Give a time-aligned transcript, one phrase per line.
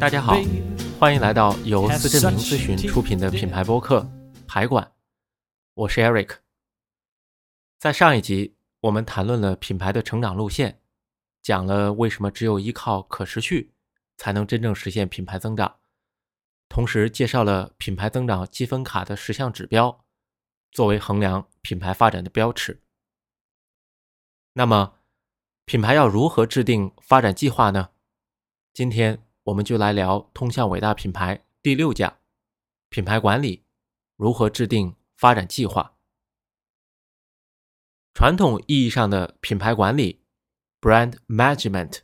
[0.00, 0.40] 大家好，
[0.98, 4.00] 欢迎来到由思正明咨询出品的品牌播客
[4.48, 4.82] 《排管》，
[5.74, 6.38] 我是 Eric。
[7.78, 10.80] 在上一集，我们谈论了品牌的成长路线，
[11.42, 13.74] 讲了为什么只有依靠可持续
[14.16, 15.80] 才能真正实现品牌增长，
[16.70, 20.02] 同时介绍了品牌增长积分卡的十项指标，
[20.72, 22.82] 作为衡量品牌发展的标尺。
[24.54, 24.94] 那么，
[25.66, 27.90] 品牌要如何制定发展计划呢？
[28.76, 32.18] 今天我们就来聊《通向伟大品牌》第六讲：
[32.90, 33.64] 品牌管理
[34.16, 35.96] 如何制定发展计划。
[38.12, 40.20] 传统意义上的品牌管理
[40.78, 42.00] （brand management）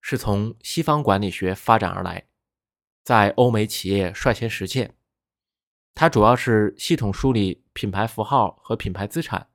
[0.00, 2.28] 是从西方管理学发展而来，
[3.02, 4.94] 在欧美企业率先实现。
[5.92, 9.50] 它主要是系统梳理品牌符号和品牌资产，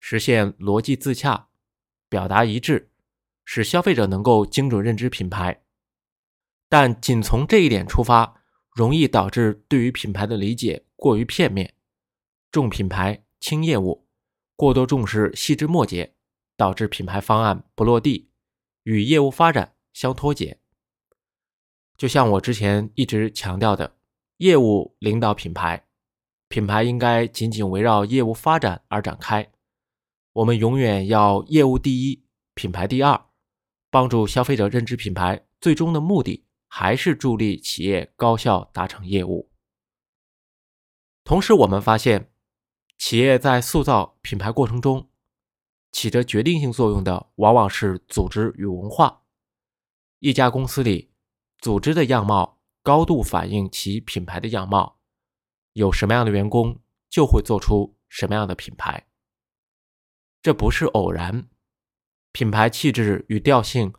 [0.00, 1.50] 实现逻辑自洽、
[2.08, 2.90] 表达一致，
[3.44, 5.64] 使消费者能够精准认知品牌。
[6.68, 11.74] 但仅从这一点出发，容易导致对于品牌的理解过于片面，
[12.50, 14.06] 重品牌轻业务，
[14.56, 16.14] 过多重视细枝末节，
[16.56, 18.30] 导致品牌方案不落地，
[18.82, 20.58] 与业务发展相脱节。
[21.96, 23.96] 就像我之前一直强调的，
[24.38, 25.86] 业务领导品牌，
[26.48, 29.50] 品牌应该紧紧围绕业务发展而展开。
[30.32, 33.26] 我们永远要业务第一，品牌第二，
[33.88, 36.45] 帮助消费者认知品牌，最终的目的。
[36.66, 39.50] 还是助力企业高效达成业务。
[41.24, 42.30] 同时，我们发现，
[42.98, 45.08] 企业在塑造品牌过程中，
[45.90, 49.22] 起着决定性作用的往往是组织与文化。
[50.20, 51.10] 一家公司里，
[51.58, 55.00] 组织的样貌高度反映其品牌的样貌。
[55.72, 59.08] 有什么样的员工，就会做出什么样的品牌。
[60.40, 61.48] 这不是偶然，
[62.32, 63.92] 品牌气质与调性。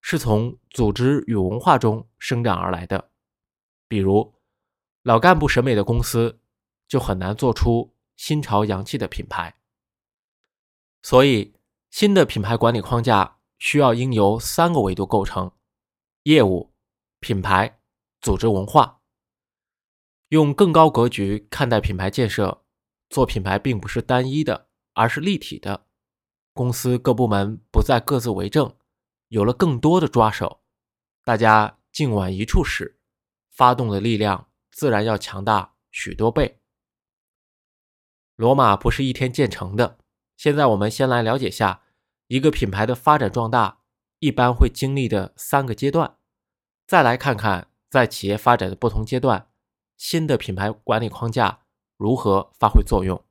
[0.00, 3.10] 是从组织与文化中生长而来的。
[3.88, 4.34] 比如，
[5.02, 6.40] 老干部审美的公司
[6.86, 9.56] 就很难做出新潮洋气的品牌。
[11.02, 11.54] 所以，
[11.90, 15.52] 新的品牌管理框架需要应由三个维度构成：
[16.24, 16.72] 业务、
[17.20, 17.80] 品牌、
[18.20, 19.00] 组织文化。
[20.28, 22.62] 用更高格局看待品牌建设，
[23.08, 25.86] 做品牌并不是单一的，而是立体的。
[26.52, 28.76] 公司各部门不再各自为政。
[29.28, 30.60] 有了更多的抓手，
[31.24, 32.98] 大家劲往一处使，
[33.50, 36.60] 发动的力量自然要强大许多倍。
[38.36, 39.98] 罗马不是一天建成的。
[40.36, 41.82] 现在我们先来了解下
[42.28, 43.80] 一个品牌的发展壮大
[44.20, 46.16] 一般会经历的三个阶段，
[46.86, 49.50] 再来看看在企业发展的不同阶段，
[49.96, 51.62] 新的品牌管理框架
[51.96, 53.27] 如何发挥作用。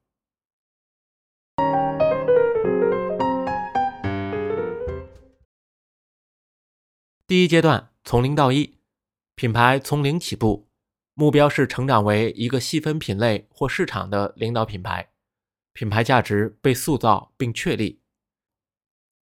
[7.28, 8.78] 第一阶段从零到一，
[9.36, 10.70] 品牌从零起步，
[11.14, 15.10] 目标是成长为一个细分品类或市场的领导品牌，
[15.74, 18.00] 品牌价值被塑造并确立。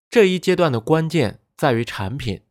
[0.08, 2.44] 这一阶段的关键在于产品，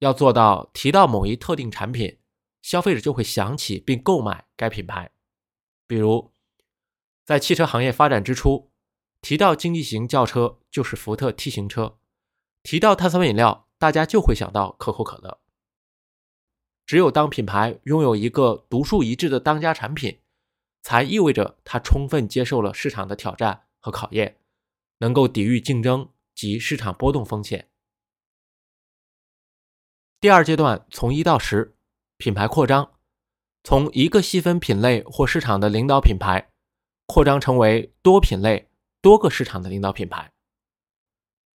[0.00, 2.18] 要做到提到某一特定产品，
[2.60, 5.12] 消费者就会想起并购买该品牌。
[5.86, 6.32] 比如，
[7.24, 8.72] 在汽车行业发展之初，
[9.20, 11.96] 提到经济型轿车就是福特 T 型车，
[12.64, 13.65] 提到碳酸饮料。
[13.78, 15.38] 大家就会想到可口可乐。
[16.86, 20.20] 只有当品牌拥有一个独树一帜的当家产品，
[20.82, 24.38] 才意味着它充分接受了市场的挑战和考验，
[24.98, 27.68] 能够抵御竞争及市场波动风险。
[30.20, 31.76] 第二阶段从一到十，
[32.16, 32.92] 品牌扩张，
[33.64, 36.50] 从一个细分品类或市场的领导品牌，
[37.06, 38.70] 扩张成为多品类、
[39.02, 40.32] 多个市场的领导品牌。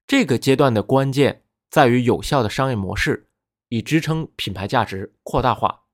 [0.07, 1.45] 这个阶段的关键。
[1.71, 3.31] 在于有效的商业模式，
[3.69, 5.85] 以支撑品牌价值扩大化。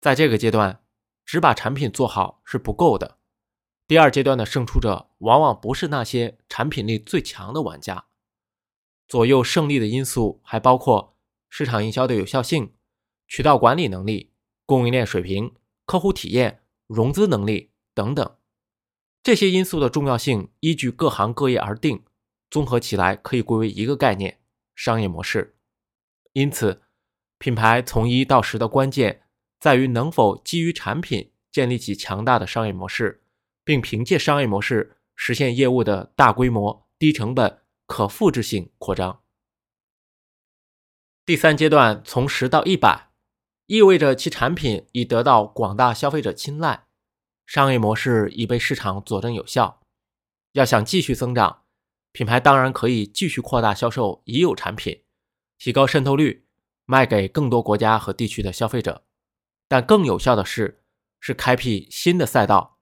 [0.00, 0.82] 在这个阶段，
[1.26, 3.18] 只把产品做好是不够的。
[3.86, 8.06] 第二阶段的胜出者往往不是那些产品力最强的玩家。
[9.06, 11.16] 左右胜利的因素还包括
[11.50, 12.72] 市场营销的有效性、
[13.28, 14.32] 渠道管理能力、
[14.64, 15.54] 供应链水平、
[15.84, 18.36] 客户体验、融资能力等等。
[19.22, 22.02] 这些因素的重要性依据各行各业而定，
[22.48, 24.39] 综合起来可以归为一个概念。
[24.74, 25.56] 商业模式，
[26.32, 26.82] 因此，
[27.38, 29.22] 品牌从一到十的关键
[29.58, 33.22] 在于能否基于产品建立起强大的商业模式，
[33.64, 39.22] 并凭借商业模式实现业务的大规模、低成本、可复制性扩张。
[41.26, 43.10] 第三阶段从十到一百，
[43.66, 46.86] 意味着其产品已得到广大消费者青睐，
[47.46, 49.80] 商业模式已被市场佐证有效。
[50.52, 51.64] 要想继续增长。
[52.12, 55.04] 品牌当然可以继续扩大销售已有产品，
[55.58, 56.46] 提高渗透率，
[56.84, 59.04] 卖给更多国家和地区的消费者。
[59.68, 60.82] 但更有效的是，
[61.20, 62.78] 是开辟新的赛道，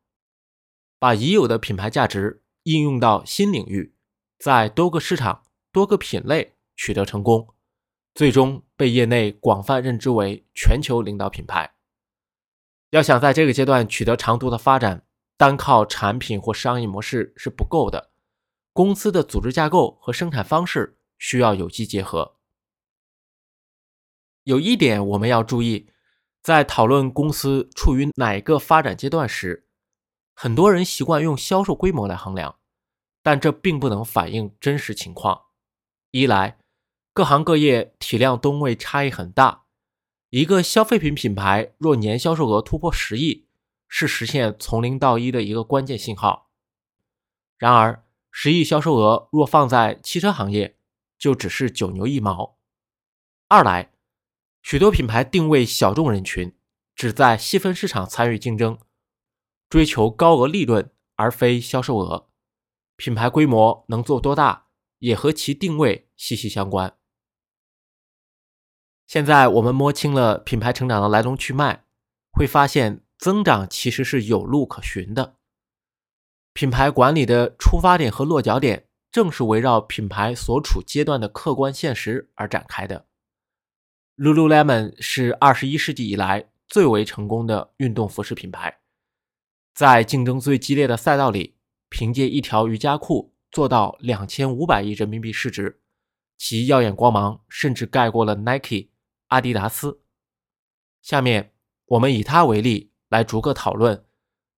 [0.98, 3.94] 把已有的品牌价值应用到新领域，
[4.38, 7.54] 在多个市场、多个品类取得成功，
[8.14, 11.74] 最终被业内广泛认知为全球领导品牌。
[12.90, 15.04] 要想在这个阶段取得长足的发展，
[15.36, 18.07] 单靠产品或商业模式是不够的，
[18.72, 22.36] 公司的组织架构和生产方式需要有机结合。
[24.44, 25.90] 有一点我们要注意，
[26.40, 29.68] 在讨论公司处于哪个发展阶段时，
[30.32, 32.58] 很多人习惯用销售规模来衡量，
[33.22, 35.42] 但这并不能反映真实情况。
[36.12, 36.58] 一来，
[37.12, 39.64] 各行各业体量吨位差异很大。
[40.30, 43.48] 一个消费品品牌若年销售额突破十亿，
[43.88, 46.50] 是实现从零到一的一个关键信号。
[47.58, 48.04] 然而，
[48.40, 50.76] 十亿销售额若放在汽车行业，
[51.18, 52.56] 就只是九牛一毛。
[53.48, 53.90] 二来，
[54.62, 56.56] 许多品牌定位小众人群，
[56.94, 58.78] 只在细分市场参与竞争，
[59.68, 62.28] 追求高额利润而非销售额。
[62.94, 64.68] 品牌规模能做多大，
[65.00, 66.96] 也和其定位息息相关。
[69.08, 71.86] 现在我们摸清了品牌成长的来龙去脉，
[72.30, 75.37] 会发现增长其实是有路可循的。
[76.58, 83.06] 品牌管理的出发点和落脚点，正是围绕品牌所处阶段的客观现实而展开的。
[84.16, 88.80] Lululemon 是二十一世纪以来最为成功的运动服饰品牌，
[89.72, 91.54] 在竞争最激烈的赛道里，
[91.90, 95.80] 凭借一条瑜伽裤做到两千五百亿人民币市值，
[96.36, 98.88] 其耀眼光芒甚至盖过了 Nike。
[99.28, 100.00] 阿迪达斯。
[101.02, 101.52] 下面
[101.84, 104.04] 我们以它为例来逐个讨论，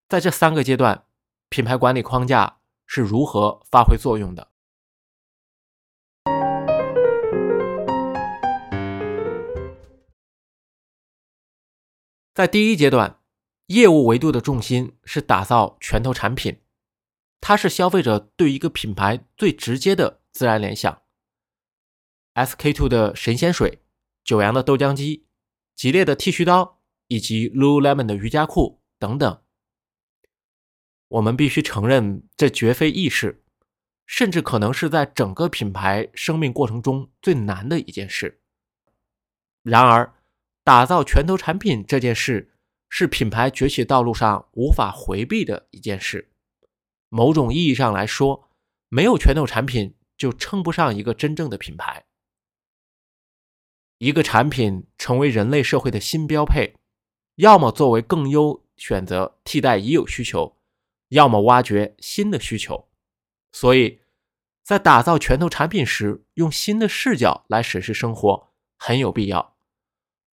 [0.09, 1.05] 在这三个阶段，
[1.51, 4.53] 品牌管理框架是如何发挥作用的。
[12.33, 13.21] 在第一阶段，
[13.67, 16.63] 业务维度的重心是打造拳头产品，
[17.41, 21.03] 它是消费者对一个品牌最直接的自然联想。
[22.35, 23.83] SK two 的神仙水。
[24.23, 25.27] 九阳的豆浆机、
[25.75, 29.43] 吉列的剃须刀以及 Lululemon 的瑜伽裤等等，
[31.11, 33.43] 我们必须承认，这绝非易事，
[34.07, 38.41] 甚至可能是在整个品牌生命过程中最难的一件事。
[39.65, 40.15] 然而，
[40.63, 42.53] 打造拳头产品这件事，
[42.89, 46.31] 是品牌崛起道路上无法回避的一件事。
[47.09, 48.49] 某种意义上来说，
[48.89, 52.05] 没有拳头产品，就称不上一个真正的品牌。
[53.99, 56.77] 一个产品成为人类社会的新标配，
[57.35, 60.57] 要么作为更优选择替代已有需求，
[61.11, 62.89] 要么挖掘新的需求。
[63.53, 64.01] 所以，
[64.65, 69.57] 在打造拳头产品时，用新的视角来审视生活很有必要。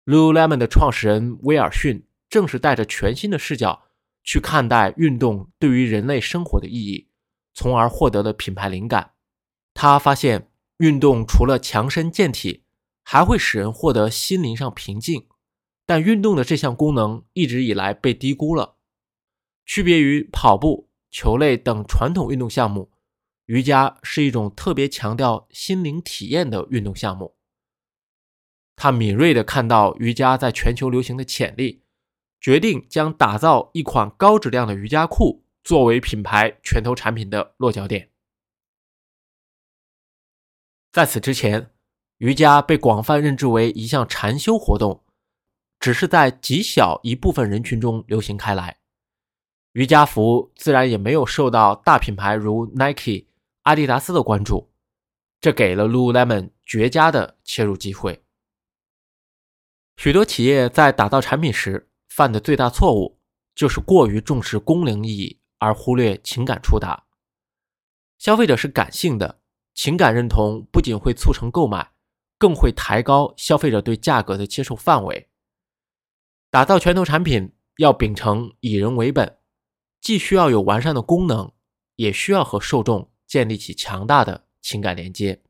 [0.05, 3.89] Lululemon 的创始人威尔逊正是带着全新的视角
[4.23, 7.09] 去看待运动对于人类生活的意义，
[7.53, 9.11] 从而获得了品牌灵感。
[9.73, 12.63] 他发现，运动除了强身健体，
[13.03, 15.27] 还会使人获得心灵上平静，
[15.85, 18.76] 但运动的这项功能一直以来被低估了。
[19.67, 22.91] 区别于跑步、球类等传统运动项目，
[23.45, 27.35] 瑜伽是一种特别强调心灵体验的运动项目。
[28.75, 31.83] 他敏锐地看到瑜伽在全球流行的潜力，
[32.41, 38.09] 决定将打造一款高质量的瑜伽裤作为品牌拳头产品的落脚点。
[40.91, 41.71] 在此之前。
[42.19, 45.03] 瑜伽被广泛认知为一项禅修活动，
[45.79, 48.79] 只是在极小一部分人群中流行开来。
[49.77, 53.27] 瑜伽服自然也没有受到大品牌如 Nike、
[53.61, 54.71] 阿迪达斯的关注，
[55.39, 58.23] 这给了 Lululemon 绝佳的切入机会。
[59.95, 63.19] 许多企业在打造产品时犯的最大错误，
[63.53, 67.03] 就是过于重视功能意义而忽略情感触达。
[68.17, 69.41] 消费者是感性的，
[69.75, 71.91] 情感认同不仅会促成购买。
[72.39, 75.29] 更会抬高消费者对价格的接受范围。
[76.49, 79.37] 打造拳头产品要秉承以人为本，
[79.99, 81.51] 既需要有完善的功能，
[81.95, 85.41] 也需要和受众建立起强大的情感连接。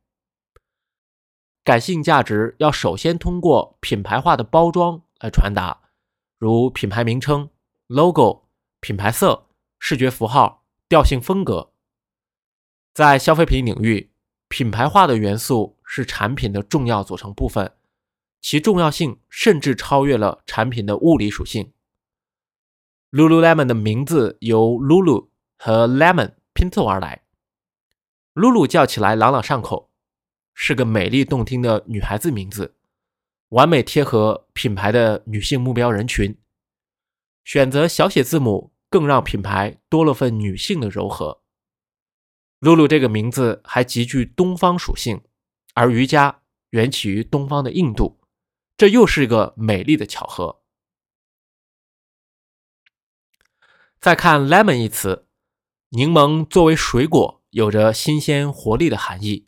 [1.64, 5.90] 感性价值要首先通过品牌化的包装来传达，
[6.38, 7.50] 如品牌名称、
[7.88, 8.48] logo、
[8.80, 9.48] 品牌色、
[9.80, 11.72] 视觉符号、调性风格。
[12.94, 14.12] 在消费品领域。
[14.50, 17.74] 品牌化的元素是产品的重要组成部分，
[18.40, 21.74] 其重要性甚至超越了产品的物理属性。
[23.12, 27.24] Lululemon 的名字由 Lulu 和 Lemon 拼凑而来
[28.34, 29.90] ，Lulu 叫起来朗朗上口，
[30.54, 32.76] 是个美丽动听的女孩子名字。
[33.50, 36.38] 完美贴合品牌的女性目标人群。
[37.46, 41.44] 选择小写字母，更让品牌多了份女性的柔和。
[42.60, 45.22] 露露这个名字还极具东方属性，
[45.76, 48.20] 而瑜伽缘起于东方的印度，
[48.76, 50.62] 这又是一个美丽的巧合。
[54.00, 55.28] 再看 lemon 一词，
[55.90, 59.48] 柠檬作为水果，有着新鲜活力的含义。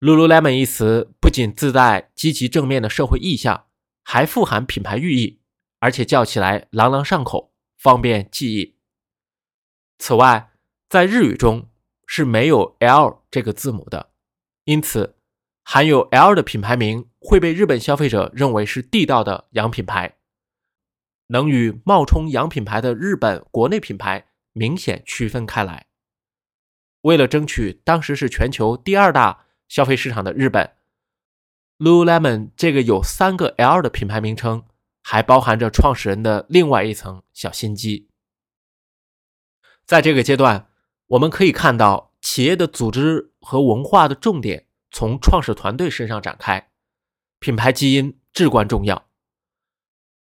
[0.00, 3.66] Lululemon 一词不仅自带积极正面的社会意向，
[4.02, 5.40] 还富含品牌寓意。
[5.80, 8.76] 而且叫起来朗朗上口，方便记忆。
[9.98, 10.50] 此外，
[10.88, 11.68] 在日语中
[12.06, 14.10] 是没有 L 这个字母的，
[14.64, 15.16] 因此
[15.62, 20.16] 含有 L 的品牌名会被日本消费者认为是地道的洋品牌，
[21.28, 25.86] 能与冒充洋品牌的日本国内品牌明显区分开来。
[27.02, 30.72] 为了争取当时是全球第二大消费市场的日本
[31.78, 34.64] ，Lululemon 这个有三个 L 的品牌名称。
[35.06, 38.08] 还包含着创始人的另外一层小心机。
[39.84, 40.68] 在这个阶段，
[41.08, 46.70] 我们可以看到企业的组织和文化的重点从创始团队身上展开，
[47.38, 49.06] 品牌基因至关重要。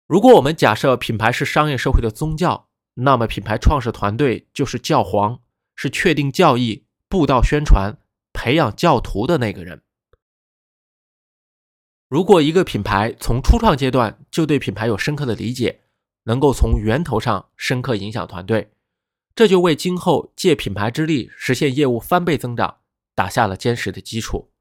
[0.08, 5.42] 如果我们假设品牌是商业社会的宗教，那么品牌创始团队就是教皇，
[5.76, 7.98] 是确定教义、布道宣传、
[8.32, 9.84] 培养教徒的那个人。
[12.08, 15.82] 如果一个品牌从初创阶段就对品牌有深刻的理解，
[16.24, 18.72] 能够从源头上深刻影响团队，
[19.36, 22.78] 这就为今后借品牌之力实现业务翻倍增长
[23.14, 24.54] 打下了坚实的基础。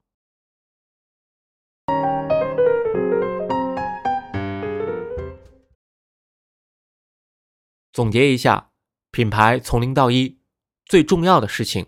[7.97, 8.69] 总结一下，
[9.09, 10.37] 品牌从零到一
[10.85, 11.87] 最重要的事情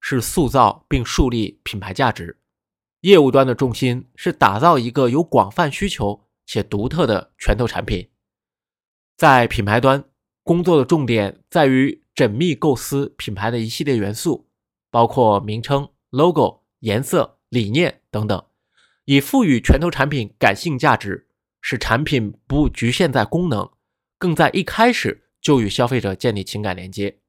[0.00, 2.40] 是塑造并树立品牌价值。
[3.02, 8.10] 业务端的重心是打造一个有广泛需求且独特的拳头产品，
[9.16, 10.02] 在品牌端
[10.42, 14.48] 工作的重点在于缜密构思品牌的一系列元素，
[14.90, 18.44] 包括名称、logo、颜色、理念等等，
[19.04, 21.28] 以赋予拳头产品感性价值，
[21.60, 23.70] 使产品不局限在功能，
[24.18, 27.20] 更在一开始就与消费者建立情感连接。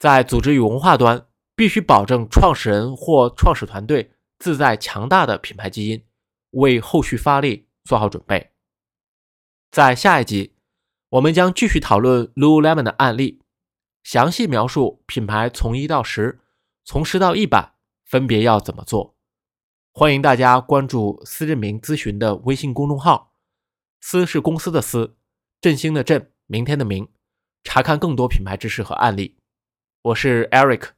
[0.00, 4.14] 在组织与文化端，必须保证创始人或创始团队。
[4.40, 6.04] 自带强大的品牌基因，
[6.50, 8.50] 为后续发力做好准备。
[9.70, 10.56] 在下一集，
[11.10, 13.40] 我们将继续讨论 Lululemon 的案例，
[14.02, 16.40] 详细描述品牌从一到十，
[16.84, 19.16] 从十到一百分别要怎么做。
[19.92, 23.34] 欢迎大家关注思振明咨询的微信公众号，
[24.00, 25.16] 思是公司的思，
[25.60, 27.08] 振兴的振，明天的明，
[27.64, 29.36] 查看更多品牌知识和案例。
[30.02, 30.90] 我是 Eric，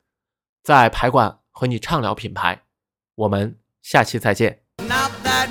[0.63, 2.63] 在排馆和你畅聊品牌。
[3.15, 4.63] 我们下期再见。
[4.79, 5.49] Not that